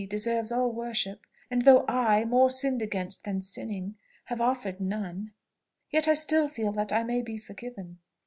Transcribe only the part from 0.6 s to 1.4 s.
worship